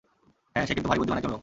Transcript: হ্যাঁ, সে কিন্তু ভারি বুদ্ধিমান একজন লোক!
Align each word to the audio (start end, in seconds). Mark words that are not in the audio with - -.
হ্যাঁ, 0.53 0.65
সে 0.67 0.73
কিন্তু 0.75 0.87
ভারি 0.89 0.99
বুদ্ধিমান 1.01 1.19
একজন 1.19 1.31
লোক! 1.35 1.39